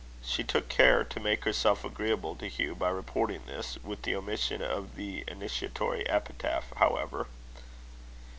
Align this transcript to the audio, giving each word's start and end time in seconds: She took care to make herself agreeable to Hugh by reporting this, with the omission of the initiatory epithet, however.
She 0.23 0.43
took 0.43 0.67
care 0.67 1.03
to 1.03 1.19
make 1.19 1.43
herself 1.43 1.85
agreeable 1.85 2.35
to 2.37 2.47
Hugh 2.47 2.73
by 2.73 2.89
reporting 2.89 3.43
this, 3.45 3.77
with 3.83 4.01
the 4.01 4.15
omission 4.15 4.59
of 4.63 4.95
the 4.95 5.23
initiatory 5.27 6.09
epithet, 6.09 6.63
however. 6.77 7.27